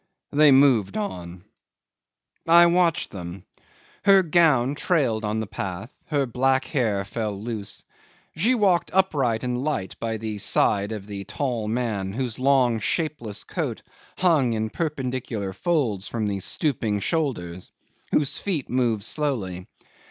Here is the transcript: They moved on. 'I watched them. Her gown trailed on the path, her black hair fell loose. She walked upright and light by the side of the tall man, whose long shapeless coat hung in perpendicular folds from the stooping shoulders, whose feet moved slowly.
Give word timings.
They 0.31 0.51
moved 0.51 0.97
on. 0.97 1.43
'I 2.47 2.65
watched 2.65 3.11
them. 3.11 3.45
Her 4.03 4.23
gown 4.23 4.73
trailed 4.73 5.23
on 5.23 5.39
the 5.41 5.45
path, 5.45 5.95
her 6.07 6.25
black 6.25 6.65
hair 6.65 7.05
fell 7.05 7.39
loose. 7.39 7.83
She 8.35 8.55
walked 8.55 8.89
upright 8.95 9.43
and 9.43 9.63
light 9.63 9.95
by 9.99 10.17
the 10.17 10.39
side 10.39 10.91
of 10.91 11.05
the 11.05 11.25
tall 11.25 11.67
man, 11.67 12.13
whose 12.13 12.39
long 12.39 12.79
shapeless 12.79 13.43
coat 13.43 13.83
hung 14.17 14.53
in 14.53 14.71
perpendicular 14.71 15.53
folds 15.53 16.07
from 16.07 16.25
the 16.25 16.39
stooping 16.39 16.99
shoulders, 16.99 17.69
whose 18.11 18.39
feet 18.39 18.71
moved 18.71 19.03
slowly. 19.03 19.67